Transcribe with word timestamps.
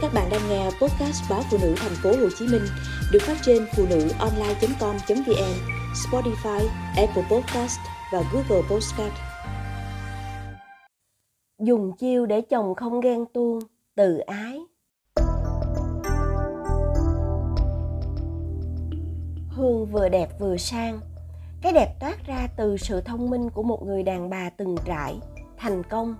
Các 0.00 0.14
bạn 0.14 0.28
đang 0.30 0.40
nghe 0.48 0.64
podcast 0.64 1.30
báo 1.30 1.42
phụ 1.50 1.58
nữ 1.62 1.74
thành 1.76 1.92
phố 2.02 2.10
Hồ 2.10 2.28
Chí 2.38 2.46
Minh 2.46 2.62
được 3.12 3.18
phát 3.22 3.36
trên 3.42 3.66
phụ 3.76 3.86
nữ 3.90 4.08
online.com.vn, 4.18 5.54
Spotify, 5.94 6.66
Apple 6.96 7.22
Podcast 7.30 7.78
và 8.12 8.22
Google 8.32 8.68
Podcast. 8.70 9.12
Dùng 11.58 11.92
chiêu 11.96 12.26
để 12.26 12.40
chồng 12.40 12.74
không 12.74 13.00
ghen 13.00 13.24
tuông, 13.34 13.58
tự 13.94 14.18
ái. 14.18 14.60
Hương 19.50 19.86
vừa 19.86 20.08
đẹp 20.08 20.28
vừa 20.40 20.56
sang, 20.56 21.00
cái 21.62 21.72
đẹp 21.72 21.94
toát 22.00 22.26
ra 22.26 22.48
từ 22.56 22.76
sự 22.76 23.00
thông 23.00 23.30
minh 23.30 23.50
của 23.50 23.62
một 23.62 23.82
người 23.86 24.02
đàn 24.02 24.30
bà 24.30 24.50
từng 24.50 24.76
trải, 24.84 25.18
thành 25.56 25.82
công, 25.82 26.14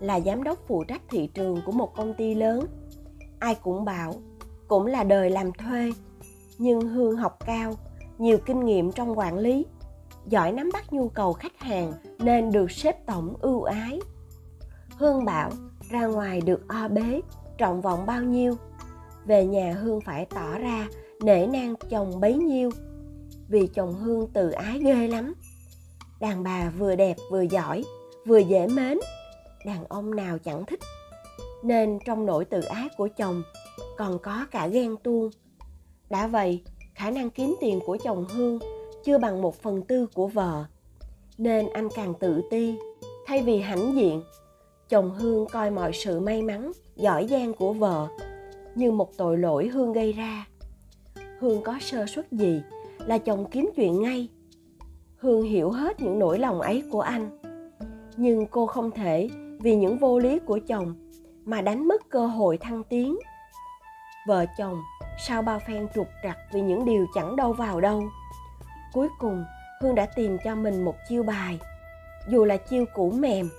là 0.00 0.20
giám 0.20 0.42
đốc 0.42 0.58
phụ 0.68 0.84
trách 0.84 1.02
thị 1.08 1.26
trường 1.34 1.62
của 1.66 1.72
một 1.72 1.94
công 1.96 2.14
ty 2.14 2.34
lớn 2.34 2.66
ai 3.42 3.54
cũng 3.54 3.84
bảo, 3.84 4.14
cũng 4.68 4.86
là 4.86 5.04
đời 5.04 5.30
làm 5.30 5.52
thuê. 5.52 5.92
Nhưng 6.58 6.80
hương 6.80 7.16
học 7.16 7.38
cao, 7.46 7.74
nhiều 8.18 8.38
kinh 8.46 8.64
nghiệm 8.64 8.92
trong 8.92 9.18
quản 9.18 9.38
lý, 9.38 9.66
giỏi 10.26 10.52
nắm 10.52 10.70
bắt 10.72 10.92
nhu 10.92 11.08
cầu 11.08 11.32
khách 11.32 11.58
hàng 11.60 11.92
nên 12.18 12.52
được 12.52 12.70
xếp 12.70 13.06
tổng 13.06 13.34
ưu 13.40 13.62
ái. 13.62 14.00
Hương 14.98 15.24
bảo, 15.24 15.50
ra 15.90 16.06
ngoài 16.06 16.40
được 16.40 16.68
o 16.68 16.88
bế 16.88 17.20
trọng 17.58 17.80
vọng 17.80 18.06
bao 18.06 18.22
nhiêu? 18.22 18.54
Về 19.24 19.46
nhà 19.46 19.72
hương 19.72 20.00
phải 20.00 20.26
tỏ 20.34 20.58
ra 20.58 20.88
nể 21.20 21.46
nang 21.46 21.74
chồng 21.90 22.20
bấy 22.20 22.34
nhiêu. 22.34 22.70
Vì 23.48 23.66
chồng 23.66 23.94
hương 23.94 24.26
tự 24.32 24.50
ái 24.50 24.78
ghê 24.78 25.08
lắm. 25.08 25.34
Đàn 26.20 26.42
bà 26.42 26.70
vừa 26.78 26.96
đẹp 26.96 27.16
vừa 27.30 27.42
giỏi, 27.42 27.84
vừa 28.26 28.38
dễ 28.38 28.66
mến. 28.66 28.98
Đàn 29.66 29.84
ông 29.84 30.14
nào 30.14 30.38
chẳng 30.38 30.66
thích 30.66 30.80
nên 31.62 31.98
trong 32.04 32.26
nỗi 32.26 32.44
tự 32.44 32.60
ái 32.60 32.88
của 32.96 33.08
chồng 33.16 33.42
còn 33.96 34.18
có 34.18 34.46
cả 34.50 34.66
ghen 34.66 34.96
tuông. 35.02 35.30
Đã 36.10 36.26
vậy, 36.26 36.62
khả 36.94 37.10
năng 37.10 37.30
kiếm 37.30 37.54
tiền 37.60 37.80
của 37.86 37.96
chồng 38.04 38.24
hương 38.28 38.58
chưa 39.04 39.18
bằng 39.18 39.42
một 39.42 39.62
phần 39.62 39.82
tư 39.82 40.06
của 40.06 40.26
vợ. 40.26 40.64
Nên 41.38 41.68
anh 41.72 41.88
càng 41.94 42.14
tự 42.20 42.42
ti, 42.50 42.74
thay 43.26 43.42
vì 43.42 43.60
hãnh 43.60 43.96
diện, 43.96 44.22
chồng 44.88 45.10
hương 45.14 45.46
coi 45.46 45.70
mọi 45.70 45.92
sự 45.92 46.20
may 46.20 46.42
mắn, 46.42 46.72
giỏi 46.96 47.26
giang 47.30 47.54
của 47.54 47.72
vợ 47.72 48.08
như 48.74 48.92
một 48.92 49.16
tội 49.16 49.38
lỗi 49.38 49.68
hương 49.68 49.92
gây 49.92 50.12
ra. 50.12 50.46
Hương 51.40 51.62
có 51.62 51.78
sơ 51.80 52.06
suất 52.06 52.32
gì 52.32 52.62
là 53.06 53.18
chồng 53.18 53.50
kiếm 53.50 53.70
chuyện 53.76 54.02
ngay. 54.02 54.28
Hương 55.16 55.42
hiểu 55.42 55.70
hết 55.70 56.00
những 56.00 56.18
nỗi 56.18 56.38
lòng 56.38 56.60
ấy 56.60 56.82
của 56.90 57.00
anh. 57.00 57.38
Nhưng 58.16 58.46
cô 58.46 58.66
không 58.66 58.90
thể 58.90 59.30
vì 59.60 59.76
những 59.76 59.98
vô 59.98 60.18
lý 60.18 60.38
của 60.38 60.58
chồng 60.66 61.11
mà 61.44 61.60
đánh 61.60 61.88
mất 61.88 62.02
cơ 62.10 62.26
hội 62.26 62.58
thăng 62.58 62.84
tiến. 62.84 63.18
Vợ 64.26 64.44
chồng 64.58 64.82
sau 65.26 65.42
bao 65.42 65.58
phen 65.58 65.88
trục 65.94 66.08
trặc 66.22 66.38
vì 66.52 66.60
những 66.60 66.84
điều 66.84 67.06
chẳng 67.14 67.36
đâu 67.36 67.52
vào 67.52 67.80
đâu. 67.80 68.02
Cuối 68.92 69.08
cùng, 69.18 69.44
hương 69.80 69.94
đã 69.94 70.06
tìm 70.06 70.38
cho 70.44 70.54
mình 70.54 70.84
một 70.84 70.94
chiêu 71.08 71.22
bài. 71.22 71.58
Dù 72.28 72.44
là 72.44 72.56
chiêu 72.56 72.84
cũ 72.94 73.10
mềm, 73.10 73.50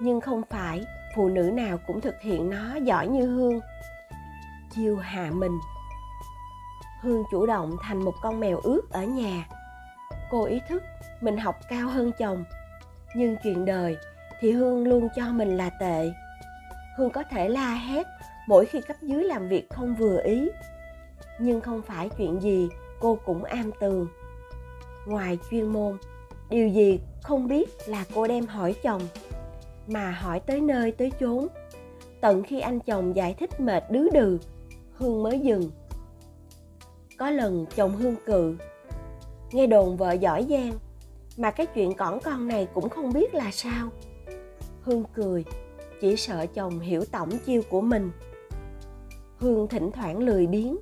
nhưng 0.00 0.20
không 0.20 0.42
phải 0.50 0.84
phụ 1.16 1.28
nữ 1.28 1.42
nào 1.42 1.78
cũng 1.86 2.00
thực 2.00 2.20
hiện 2.20 2.50
nó 2.50 2.76
giỏi 2.76 3.08
như 3.08 3.26
hương. 3.26 3.60
Chiêu 4.70 4.96
hạ 4.96 5.30
mình. 5.34 5.58
Hương 7.00 7.24
chủ 7.30 7.46
động 7.46 7.76
thành 7.82 8.04
một 8.04 8.14
con 8.22 8.40
mèo 8.40 8.58
ướt 8.58 8.82
ở 8.90 9.02
nhà. 9.02 9.46
Cô 10.30 10.44
ý 10.44 10.60
thức 10.68 10.82
mình 11.20 11.36
học 11.36 11.54
cao 11.68 11.88
hơn 11.88 12.12
chồng, 12.18 12.44
nhưng 13.16 13.36
chuyện 13.42 13.64
đời 13.64 13.96
thì 14.40 14.52
hương 14.52 14.88
luôn 14.88 15.08
cho 15.16 15.32
mình 15.32 15.56
là 15.56 15.70
tệ 15.70 16.12
hương 16.96 17.10
có 17.10 17.22
thể 17.30 17.48
la 17.48 17.74
hét, 17.74 18.06
mỗi 18.48 18.66
khi 18.66 18.80
cấp 18.80 18.96
dưới 19.02 19.24
làm 19.24 19.48
việc 19.48 19.70
không 19.70 19.94
vừa 19.94 20.22
ý. 20.24 20.48
Nhưng 21.38 21.60
không 21.60 21.82
phải 21.82 22.08
chuyện 22.08 22.40
gì 22.40 22.68
cô 23.00 23.18
cũng 23.24 23.44
am 23.44 23.70
tường 23.80 24.08
ngoài 25.06 25.38
chuyên 25.50 25.66
môn, 25.66 25.98
điều 26.50 26.68
gì 26.68 27.00
không 27.22 27.48
biết 27.48 27.70
là 27.86 28.04
cô 28.14 28.26
đem 28.26 28.46
hỏi 28.46 28.74
chồng, 28.82 29.02
mà 29.86 30.10
hỏi 30.10 30.40
tới 30.40 30.60
nơi 30.60 30.92
tới 30.92 31.12
chốn. 31.20 31.48
Tận 32.20 32.42
khi 32.42 32.60
anh 32.60 32.80
chồng 32.80 33.16
giải 33.16 33.34
thích 33.34 33.60
mệt 33.60 33.90
đứ 33.90 34.08
đừ, 34.12 34.38
hương 34.92 35.22
mới 35.22 35.38
dừng. 35.38 35.70
Có 37.18 37.30
lần 37.30 37.66
chồng 37.76 37.96
hương 37.96 38.16
cự. 38.26 38.56
Nghe 39.52 39.66
đồn 39.66 39.96
vợ 39.96 40.12
giỏi 40.12 40.46
giang, 40.50 40.72
mà 41.36 41.50
cái 41.50 41.66
chuyện 41.66 41.94
cỏn 41.94 42.18
con 42.24 42.48
này 42.48 42.68
cũng 42.74 42.88
không 42.88 43.12
biết 43.12 43.34
là 43.34 43.50
sao. 43.50 43.88
Hương 44.82 45.04
cười 45.14 45.44
chỉ 46.02 46.16
sợ 46.16 46.46
chồng 46.46 46.80
hiểu 46.80 47.04
tổng 47.12 47.30
chiêu 47.46 47.62
của 47.70 47.80
mình. 47.80 48.10
Hương 49.36 49.68
thỉnh 49.68 49.90
thoảng 49.94 50.18
lười 50.18 50.46
biếng, 50.46 50.76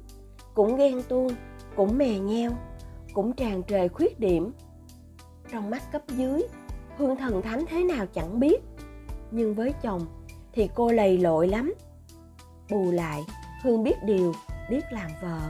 cũng 0.54 0.76
ghen 0.76 1.02
tuông, 1.08 1.32
cũng 1.76 1.98
mè 1.98 2.18
nheo, 2.18 2.50
cũng 3.14 3.32
tràn 3.32 3.62
trề 3.62 3.88
khuyết 3.88 4.20
điểm. 4.20 4.52
Trong 5.52 5.70
mắt 5.70 5.92
cấp 5.92 6.02
dưới, 6.08 6.42
hương 6.96 7.16
thần 7.16 7.42
thánh 7.42 7.64
thế 7.68 7.84
nào 7.84 8.06
chẳng 8.06 8.40
biết, 8.40 8.62
nhưng 9.30 9.54
với 9.54 9.72
chồng 9.82 10.06
thì 10.52 10.70
cô 10.74 10.92
lầy 10.92 11.18
lội 11.18 11.48
lắm. 11.48 11.74
Bù 12.70 12.90
lại, 12.90 13.20
hương 13.62 13.84
biết 13.84 13.96
điều, 14.04 14.32
biết 14.70 14.84
làm 14.90 15.10
vợ. 15.22 15.40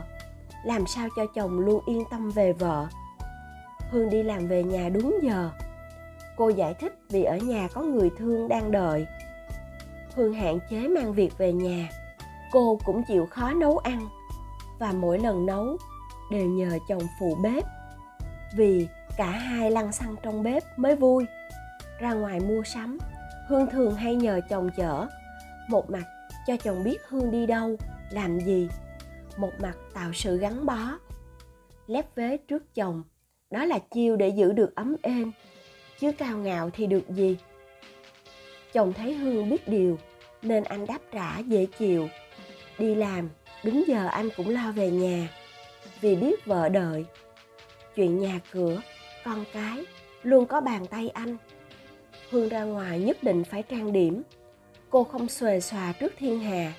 Làm 0.65 0.87
sao 0.87 1.09
cho 1.15 1.25
chồng 1.35 1.59
luôn 1.59 1.83
yên 1.85 2.03
tâm 2.11 2.31
về 2.31 2.53
vợ? 2.53 2.87
Hương 3.91 4.09
đi 4.09 4.23
làm 4.23 4.47
về 4.47 4.63
nhà 4.63 4.89
đúng 4.89 5.19
giờ. 5.23 5.49
Cô 6.37 6.49
giải 6.49 6.73
thích 6.73 6.93
vì 7.09 7.23
ở 7.23 7.37
nhà 7.37 7.67
có 7.73 7.81
người 7.81 8.09
thương 8.17 8.47
đang 8.47 8.71
đợi 8.71 9.05
hương 10.15 10.33
hạn 10.33 10.59
chế 10.69 10.87
mang 10.87 11.13
việc 11.13 11.37
về 11.37 11.53
nhà. 11.53 11.89
Cô 12.51 12.79
cũng 12.85 13.03
chịu 13.07 13.25
khó 13.25 13.53
nấu 13.53 13.77
ăn 13.77 14.07
và 14.79 14.91
mỗi 14.91 15.19
lần 15.19 15.45
nấu 15.45 15.77
đều 16.31 16.45
nhờ 16.45 16.79
chồng 16.87 17.03
phụ 17.19 17.37
bếp. 17.43 17.63
Vì 18.55 18.87
cả 19.17 19.31
hai 19.31 19.71
lăn 19.71 19.91
xăng 19.91 20.15
trong 20.23 20.43
bếp 20.43 20.63
mới 20.79 20.95
vui. 20.95 21.25
Ra 21.99 22.13
ngoài 22.13 22.39
mua 22.39 22.63
sắm, 22.63 22.97
hương 23.47 23.67
thường 23.71 23.95
hay 23.95 24.15
nhờ 24.15 24.39
chồng 24.49 24.69
chở 24.77 25.07
một 25.69 25.89
mặt 25.89 26.03
cho 26.47 26.57
chồng 26.57 26.83
biết 26.83 26.97
hương 27.07 27.31
đi 27.31 27.45
đâu, 27.45 27.75
làm 28.09 28.39
gì, 28.39 28.69
một 29.37 29.51
mặt 29.59 29.77
tạo 29.93 30.13
sự 30.13 30.37
gắn 30.37 30.65
bó, 30.65 30.97
lép 31.87 32.15
vế 32.15 32.37
trước 32.37 32.75
chồng. 32.75 33.03
Đó 33.51 33.65
là 33.65 33.79
chiêu 33.79 34.15
để 34.15 34.29
giữ 34.29 34.53
được 34.53 34.75
ấm 34.75 34.95
êm, 35.01 35.31
chứ 35.99 36.11
cao 36.11 36.37
ngạo 36.37 36.69
thì 36.73 36.87
được 36.87 37.09
gì? 37.09 37.37
Chồng 38.73 38.93
thấy 38.93 39.13
hương 39.13 39.49
biết 39.49 39.67
điều, 39.67 39.97
nên 40.41 40.63
anh 40.63 40.85
đáp 40.85 40.99
trả 41.11 41.39
dễ 41.39 41.65
chịu. 41.79 42.09
Đi 42.79 42.95
làm, 42.95 43.29
đúng 43.63 43.83
giờ 43.87 44.07
anh 44.07 44.29
cũng 44.37 44.49
lo 44.49 44.71
về 44.71 44.91
nhà, 44.91 45.27
vì 46.01 46.15
biết 46.15 46.45
vợ 46.45 46.69
đợi. 46.69 47.05
Chuyện 47.95 48.19
nhà 48.19 48.39
cửa, 48.51 48.81
con 49.25 49.45
cái, 49.53 49.85
luôn 50.23 50.45
có 50.45 50.61
bàn 50.61 50.85
tay 50.85 51.09
anh. 51.09 51.37
Hương 52.29 52.49
ra 52.49 52.63
ngoài 52.63 52.99
nhất 52.99 53.23
định 53.23 53.43
phải 53.43 53.63
trang 53.63 53.93
điểm. 53.93 54.21
Cô 54.89 55.03
không 55.03 55.29
xuề 55.29 55.59
xòa 55.59 55.93
trước 55.99 56.13
thiên 56.17 56.39
hà 56.39 56.73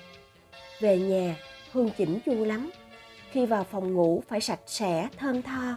về 0.79 0.97
nhà 0.97 1.35
hương 1.71 1.89
chỉnh 1.97 2.19
chu 2.25 2.45
lắm. 2.45 2.69
Khi 3.31 3.45
vào 3.45 3.63
phòng 3.63 3.93
ngủ 3.93 4.23
phải 4.27 4.41
sạch 4.41 4.59
sẽ, 4.65 5.09
thơm 5.17 5.41
tho. 5.41 5.75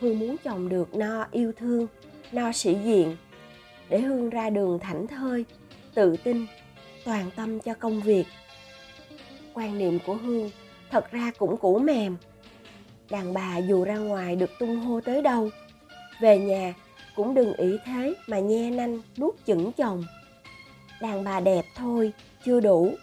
Hương 0.00 0.18
muốn 0.18 0.36
chồng 0.44 0.68
được 0.68 0.94
no 0.94 1.26
yêu 1.32 1.52
thương, 1.58 1.86
no 2.32 2.52
sĩ 2.52 2.76
diện 2.84 3.16
để 3.88 4.00
hương 4.00 4.30
ra 4.30 4.50
đường 4.50 4.78
thảnh 4.78 5.06
thơi, 5.06 5.44
tự 5.94 6.16
tin, 6.16 6.46
toàn 7.04 7.30
tâm 7.36 7.60
cho 7.60 7.74
công 7.74 8.00
việc. 8.00 8.24
Quan 9.54 9.78
niệm 9.78 9.98
của 10.06 10.14
hương 10.14 10.50
thật 10.90 11.10
ra 11.10 11.32
cũng 11.38 11.56
cũ 11.56 11.78
mềm. 11.78 12.16
Đàn 13.10 13.34
bà 13.34 13.58
dù 13.58 13.84
ra 13.84 13.96
ngoài 13.96 14.36
được 14.36 14.50
tung 14.58 14.76
hô 14.76 15.00
tới 15.00 15.22
đâu, 15.22 15.50
về 16.20 16.38
nhà 16.38 16.74
cũng 17.16 17.34
đừng 17.34 17.54
ý 17.54 17.78
thế 17.84 18.14
mà 18.26 18.38
nhe 18.38 18.70
nanh 18.70 19.02
nuốt 19.18 19.34
chửng 19.46 19.72
chồng. 19.72 20.04
Đàn 21.00 21.24
bà 21.24 21.40
đẹp 21.40 21.64
thôi, 21.76 22.12
chưa 22.44 22.60
đủ, 22.60 22.94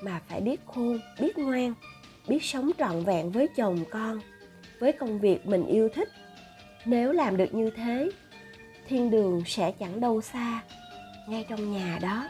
mà 0.00 0.20
phải 0.28 0.40
biết 0.40 0.60
khôn 0.66 0.98
biết 1.20 1.38
ngoan, 1.38 1.74
biết 2.28 2.42
sống 2.42 2.70
trọn 2.78 3.04
vẹn 3.04 3.30
với 3.30 3.48
chồng 3.56 3.78
con, 3.90 4.20
với 4.78 4.92
công 4.92 5.18
việc 5.18 5.46
mình 5.46 5.66
yêu 5.66 5.88
thích. 5.88 6.08
Nếu 6.84 7.12
làm 7.12 7.36
được 7.36 7.54
như 7.54 7.70
thế 7.70 8.10
thiên 8.88 9.10
đường 9.10 9.42
sẽ 9.46 9.72
chẳng 9.72 10.00
đâu 10.00 10.20
xa 10.22 10.62
ngay 11.28 11.46
trong 11.48 11.72
nhà 11.72 11.98
đó. 12.02 12.28